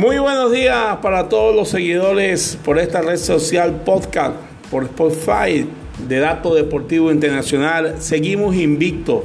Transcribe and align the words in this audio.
Muy 0.00 0.18
buenos 0.18 0.50
días 0.50 0.96
para 1.02 1.28
todos 1.28 1.54
los 1.54 1.68
seguidores 1.68 2.58
por 2.64 2.78
esta 2.78 3.02
red 3.02 3.18
social 3.18 3.82
podcast, 3.84 4.34
por 4.70 4.84
Spotify 4.84 5.68
de 6.08 6.18
Dato 6.20 6.54
Deportivo 6.54 7.12
Internacional. 7.12 7.96
Seguimos 7.98 8.56
invictos. 8.56 9.24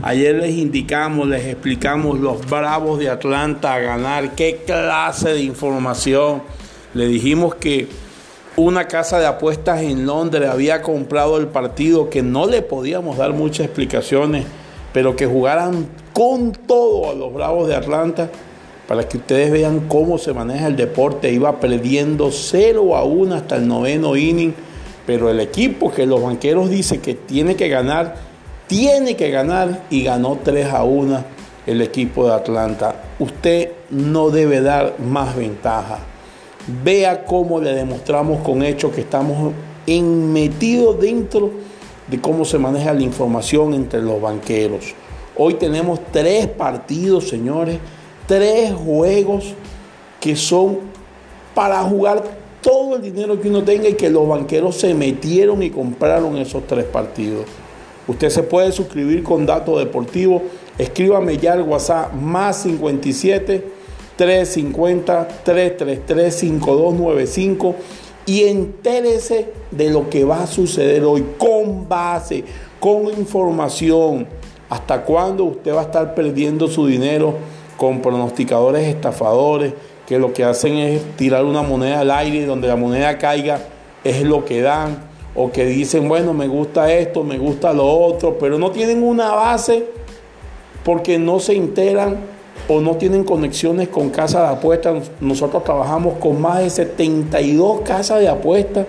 Ayer 0.00 0.36
les 0.36 0.54
indicamos, 0.54 1.26
les 1.26 1.44
explicamos 1.46 2.20
los 2.20 2.48
Bravos 2.48 3.00
de 3.00 3.10
Atlanta 3.10 3.74
a 3.74 3.80
ganar, 3.80 4.36
qué 4.36 4.62
clase 4.64 5.30
de 5.30 5.42
información. 5.42 6.44
Le 6.94 7.08
dijimos 7.08 7.56
que 7.56 7.88
una 8.54 8.86
casa 8.86 9.18
de 9.18 9.26
apuestas 9.26 9.82
en 9.82 10.06
Londres 10.06 10.48
había 10.48 10.82
comprado 10.82 11.36
el 11.36 11.48
partido, 11.48 12.10
que 12.10 12.22
no 12.22 12.46
le 12.46 12.62
podíamos 12.62 13.16
dar 13.16 13.32
muchas 13.32 13.66
explicaciones, 13.66 14.46
pero 14.92 15.16
que 15.16 15.26
jugaran 15.26 15.88
con 16.12 16.52
todo 16.52 17.10
a 17.10 17.14
los 17.14 17.34
Bravos 17.34 17.66
de 17.66 17.74
Atlanta 17.74 18.30
para 18.92 19.08
que 19.08 19.16
ustedes 19.16 19.50
vean 19.50 19.88
cómo 19.88 20.18
se 20.18 20.34
maneja 20.34 20.66
el 20.66 20.76
deporte. 20.76 21.32
Iba 21.32 21.60
perdiendo 21.60 22.30
0 22.30 22.94
a 22.94 23.04
1 23.04 23.34
hasta 23.36 23.56
el 23.56 23.66
noveno 23.66 24.16
inning, 24.16 24.52
pero 25.06 25.30
el 25.30 25.40
equipo 25.40 25.90
que 25.90 26.04
los 26.04 26.22
banqueros 26.22 26.68
dicen 26.68 27.00
que 27.00 27.14
tiene 27.14 27.56
que 27.56 27.70
ganar, 27.70 28.16
tiene 28.66 29.16
que 29.16 29.30
ganar 29.30 29.84
y 29.88 30.04
ganó 30.04 30.40
3 30.44 30.66
a 30.66 30.84
1 30.84 31.24
el 31.66 31.80
equipo 31.80 32.26
de 32.26 32.34
Atlanta. 32.34 32.94
Usted 33.18 33.70
no 33.88 34.28
debe 34.28 34.60
dar 34.60 34.96
más 35.00 35.36
ventaja. 35.36 36.00
Vea 36.84 37.24
cómo 37.24 37.60
le 37.60 37.72
demostramos 37.72 38.42
con 38.42 38.62
hechos 38.62 38.92
que 38.92 39.00
estamos 39.00 39.54
metidos 39.86 41.00
dentro 41.00 41.50
de 42.08 42.20
cómo 42.20 42.44
se 42.44 42.58
maneja 42.58 42.92
la 42.92 43.00
información 43.00 43.72
entre 43.72 44.02
los 44.02 44.20
banqueros. 44.20 44.92
Hoy 45.34 45.54
tenemos 45.54 45.98
tres 46.12 46.46
partidos, 46.46 47.30
señores, 47.30 47.78
tres 48.32 48.72
juegos 48.72 49.52
que 50.18 50.36
son 50.36 50.78
para 51.54 51.82
jugar 51.82 52.22
todo 52.62 52.96
el 52.96 53.02
dinero 53.02 53.38
que 53.38 53.50
uno 53.50 53.62
tenga 53.62 53.90
y 53.90 53.92
que 53.92 54.08
los 54.08 54.26
banqueros 54.26 54.76
se 54.76 54.94
metieron 54.94 55.62
y 55.62 55.68
compraron 55.68 56.38
esos 56.38 56.66
tres 56.66 56.86
partidos. 56.86 57.44
Usted 58.08 58.30
se 58.30 58.42
puede 58.42 58.72
suscribir 58.72 59.22
con 59.22 59.44
datos 59.44 59.78
deportivos. 59.80 60.40
Escríbame 60.78 61.36
ya 61.36 61.52
al 61.52 61.60
WhatsApp 61.60 62.14
más 62.14 62.62
57 62.62 63.66
350 64.16 65.28
333 65.44 66.34
5295 66.34 67.74
y 68.24 68.44
entérese 68.44 69.48
de 69.70 69.90
lo 69.90 70.08
que 70.08 70.24
va 70.24 70.44
a 70.44 70.46
suceder 70.46 71.04
hoy 71.04 71.22
con 71.36 71.86
base, 71.86 72.44
con 72.80 73.08
información. 73.08 74.26
¿Hasta 74.70 75.02
cuándo 75.04 75.44
usted 75.44 75.74
va 75.74 75.80
a 75.80 75.84
estar 75.84 76.14
perdiendo 76.14 76.66
su 76.66 76.86
dinero 76.86 77.34
con 77.82 78.00
pronosticadores 78.00 78.86
estafadores 78.86 79.74
que 80.06 80.16
lo 80.16 80.32
que 80.32 80.44
hacen 80.44 80.76
es 80.76 81.02
tirar 81.16 81.44
una 81.44 81.62
moneda 81.62 81.98
al 81.98 82.12
aire 82.12 82.36
y 82.36 82.44
donde 82.44 82.68
la 82.68 82.76
moneda 82.76 83.18
caiga 83.18 83.58
es 84.04 84.22
lo 84.22 84.44
que 84.44 84.62
dan? 84.62 84.98
O 85.34 85.50
que 85.50 85.64
dicen, 85.64 86.08
bueno, 86.08 86.32
me 86.32 86.46
gusta 86.46 86.92
esto, 86.92 87.24
me 87.24 87.38
gusta 87.38 87.72
lo 87.72 87.90
otro, 87.90 88.38
pero 88.38 88.56
no 88.56 88.70
tienen 88.70 89.02
una 89.02 89.32
base 89.32 89.84
porque 90.84 91.18
no 91.18 91.40
se 91.40 91.56
enteran 91.56 92.18
o 92.68 92.80
no 92.80 92.94
tienen 92.98 93.24
conexiones 93.24 93.88
con 93.88 94.10
casas 94.10 94.48
de 94.48 94.56
apuestas. 94.58 95.10
Nosotros 95.20 95.64
trabajamos 95.64 96.18
con 96.20 96.40
más 96.40 96.60
de 96.60 96.70
72 96.70 97.80
casas 97.80 98.20
de 98.20 98.28
apuestas. 98.28 98.86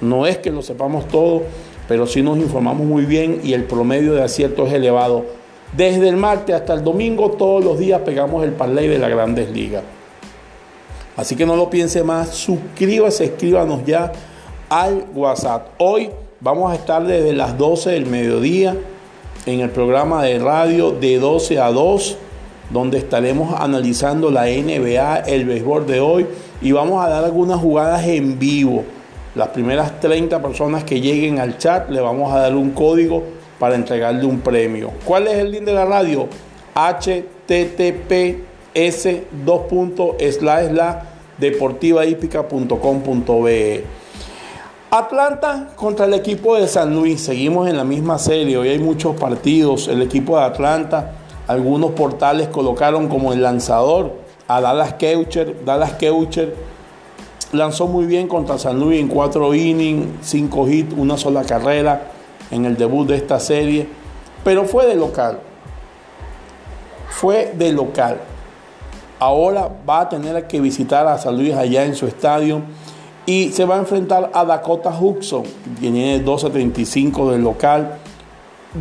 No 0.00 0.26
es 0.26 0.38
que 0.38 0.50
lo 0.50 0.62
sepamos 0.62 1.06
todo, 1.08 1.42
pero 1.86 2.06
sí 2.06 2.22
nos 2.22 2.38
informamos 2.38 2.86
muy 2.86 3.04
bien 3.04 3.42
y 3.44 3.52
el 3.52 3.64
promedio 3.64 4.14
de 4.14 4.22
acierto 4.22 4.66
es 4.66 4.72
elevado. 4.72 5.39
Desde 5.76 6.08
el 6.08 6.16
martes 6.16 6.56
hasta 6.56 6.74
el 6.74 6.82
domingo, 6.82 7.30
todos 7.30 7.64
los 7.64 7.78
días 7.78 8.00
pegamos 8.00 8.42
el 8.42 8.52
parlay 8.52 8.88
de 8.88 8.98
las 8.98 9.08
grandes 9.08 9.50
ligas. 9.50 9.84
Así 11.16 11.36
que 11.36 11.46
no 11.46 11.54
lo 11.54 11.70
piense 11.70 12.02
más, 12.02 12.30
suscríbase, 12.30 13.26
escríbanos 13.26 13.84
ya 13.86 14.10
al 14.68 15.04
WhatsApp. 15.14 15.68
Hoy 15.78 16.10
vamos 16.40 16.72
a 16.72 16.74
estar 16.74 17.04
desde 17.04 17.32
las 17.34 17.56
12 17.56 17.90
del 17.90 18.06
mediodía 18.06 18.76
en 19.46 19.60
el 19.60 19.70
programa 19.70 20.24
de 20.24 20.38
radio 20.38 20.90
de 20.90 21.18
12 21.18 21.60
a 21.60 21.70
2 21.70 22.16
donde 22.70 22.98
estaremos 22.98 23.60
analizando 23.60 24.30
la 24.30 24.44
NBA, 24.44 25.20
el 25.26 25.44
béisbol 25.44 25.86
de 25.86 26.00
hoy 26.00 26.26
y 26.62 26.72
vamos 26.72 27.04
a 27.04 27.08
dar 27.08 27.24
algunas 27.24 27.60
jugadas 27.60 28.06
en 28.06 28.38
vivo. 28.38 28.84
Las 29.34 29.48
primeras 29.48 30.00
30 30.00 30.40
personas 30.40 30.84
que 30.84 31.00
lleguen 31.00 31.38
al 31.38 31.58
chat 31.58 31.90
le 31.90 32.00
vamos 32.00 32.32
a 32.32 32.40
dar 32.40 32.54
un 32.54 32.70
código 32.70 33.22
para 33.60 33.76
entregarle 33.76 34.24
un 34.24 34.40
premio. 34.40 34.90
¿Cuál 35.04 35.28
es 35.28 35.34
el 35.34 35.52
link 35.52 35.62
de 35.64 35.74
la 35.74 35.84
radio? 35.84 36.26
https 36.74 38.38
deportivahípica.com.be 41.38 43.84
Atlanta 44.90 45.68
contra 45.76 46.06
el 46.06 46.14
equipo 46.14 46.56
de 46.56 46.66
San 46.66 46.94
Luis. 46.94 47.20
Seguimos 47.20 47.68
en 47.68 47.76
la 47.76 47.84
misma 47.84 48.18
serie. 48.18 48.56
Hoy 48.56 48.70
hay 48.70 48.78
muchos 48.78 49.14
partidos. 49.16 49.88
El 49.88 50.00
equipo 50.02 50.38
de 50.38 50.44
Atlanta 50.44 51.16
algunos 51.46 51.90
portales 51.92 52.48
colocaron 52.48 53.08
como 53.08 53.34
el 53.34 53.42
lanzador 53.42 54.14
a 54.48 54.62
Dallas 54.62 54.94
Keucher. 54.94 55.62
Dallas 55.64 55.92
Keucher 55.94 56.54
lanzó 57.52 57.88
muy 57.88 58.06
bien 58.06 58.26
contra 58.26 58.58
San 58.58 58.80
Luis 58.80 59.00
en 59.00 59.08
cuatro 59.08 59.54
innings, 59.54 60.06
cinco 60.22 60.66
hits, 60.68 60.94
una 60.96 61.18
sola 61.18 61.42
carrera 61.42 62.12
en 62.50 62.64
el 62.64 62.76
debut 62.76 63.06
de 63.06 63.16
esta 63.16 63.38
serie, 63.40 63.86
pero 64.44 64.64
fue 64.64 64.86
de 64.86 64.94
local. 64.94 65.40
Fue 67.08 67.52
de 67.56 67.72
local. 67.72 68.18
Ahora 69.18 69.68
va 69.88 70.00
a 70.00 70.08
tener 70.08 70.46
que 70.46 70.60
visitar 70.60 71.06
a 71.06 71.18
San 71.18 71.36
Luis 71.36 71.54
allá 71.54 71.84
en 71.84 71.94
su 71.94 72.06
estadio 72.06 72.62
y 73.26 73.50
se 73.50 73.64
va 73.64 73.76
a 73.76 73.78
enfrentar 73.78 74.30
a 74.32 74.44
Dakota 74.44 74.90
Hudson, 74.98 75.42
que 75.42 75.80
tiene 75.80 76.24
12.35 76.24 77.30
del 77.32 77.42
local 77.42 77.98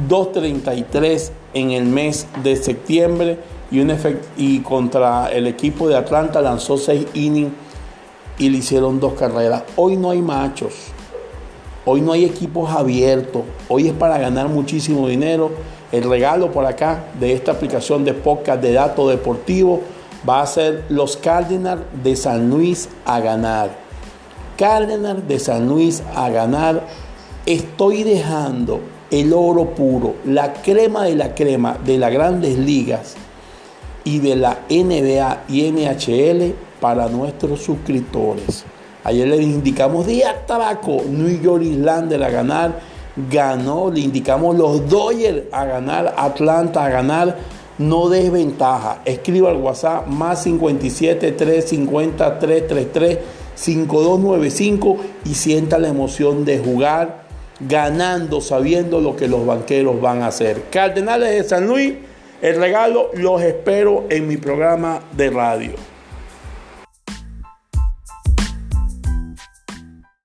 2.33 0.08 1.32
en 1.54 1.72
el 1.72 1.86
mes 1.86 2.28
de 2.44 2.56
septiembre 2.56 3.40
y, 3.72 3.80
un 3.80 3.96
y 4.38 4.60
contra 4.60 5.32
el 5.32 5.48
equipo 5.48 5.88
de 5.88 5.98
Atlanta 5.98 6.42
lanzó 6.42 6.78
6 6.78 7.08
innings 7.16 7.52
y 8.38 8.50
le 8.50 8.60
hicieron 8.60 9.00
dos 9.00 9.14
carreras. 9.14 9.64
Hoy 9.76 9.98
no 9.98 10.12
hay 10.12 10.22
machos, 10.22 10.74
hoy 11.90 12.02
no 12.02 12.12
hay 12.12 12.24
equipos 12.24 12.70
abiertos, 12.70 13.42
hoy 13.68 13.88
es 13.88 13.94
para 13.94 14.20
ganar 14.20 14.48
muchísimo 14.48 15.08
dinero. 15.08 15.50
El 15.92 16.08
regalo 16.08 16.52
por 16.52 16.68
acá 16.68 17.06
de 17.20 17.34
esta 17.34 17.54
aplicación 17.54 18.06
de 18.06 18.14
podcast 18.14 18.62
de 18.62 18.74
datos 18.74 19.10
deportivos 19.10 19.80
va 20.28 20.44
a 20.44 20.46
ser 20.46 20.86
los 20.90 21.18
Cardinals 21.18 21.82
de 22.04 22.16
San 22.16 22.48
Luis 22.48 22.90
a 23.06 23.20
ganar. 23.20 23.72
Cardinals 24.56 25.28
de 25.28 25.40
San 25.40 25.68
Luis 25.68 26.04
a 26.14 26.30
ganar. 26.30 26.86
Estoy 27.48 28.04
dejando 28.04 28.82
el 29.10 29.34
oro 29.34 29.74
puro, 29.74 30.14
la 30.26 30.54
crema 30.54 31.06
de 31.06 31.16
la 31.16 31.34
crema 31.34 31.76
de 31.84 31.98
las 31.98 32.14
grandes 32.14 32.60
ligas 32.60 33.16
y 34.04 34.20
de 34.20 34.36
la 34.36 34.60
NBA 34.70 35.46
y 35.50 35.72
NHL 35.72 36.54
para 36.80 37.10
nuestros 37.10 37.64
suscriptores. 37.64 38.64
Ayer 39.04 39.28
les 39.28 39.42
indicamos 39.42 40.08
Día 40.08 40.46
Tabaco, 40.46 41.04
New 41.10 41.42
York 41.42 41.64
Islander 41.64 42.22
a 42.24 42.30
ganar, 42.30 42.80
ganó, 43.30 43.90
le 43.92 44.02
indicamos 44.02 44.58
los 44.58 44.90
Dodgers 44.90 45.44
a 45.52 45.66
ganar, 45.66 46.14
Atlanta 46.18 46.86
a 46.86 46.90
ganar, 46.90 47.38
no 47.78 48.10
desventaja. 48.10 49.02
Escriba 49.06 49.50
al 49.50 49.58
WhatsApp 49.58 50.08
más 50.08 50.44
57 50.44 51.32
350 51.32 52.40
333 52.40 53.18
5295 53.56 54.98
y 55.26 55.34
sienta 55.34 55.80
la 55.80 55.90
emoción 55.90 56.46
de 56.46 56.60
jugar 56.60 57.28
ganando, 57.60 58.42
sabiendo 58.42 59.02
lo 59.02 59.16
que 59.16 59.28
los 59.28 59.46
banqueros 59.46 60.00
van 60.00 60.22
a 60.22 60.28
hacer. 60.28 60.64
Cardenales 60.72 61.32
de 61.32 61.44
San 61.44 61.68
Luis, 61.68 61.94
el 62.42 62.56
regalo 62.56 63.12
los 63.16 63.42
espero 63.42 64.06
en 64.10 64.28
mi 64.28 64.38
programa 64.38 65.02
de 65.16 65.30
radio. 65.30 65.72